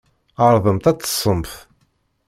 [0.43, 1.51] Ɛerḍemt ad teṭṭsemt.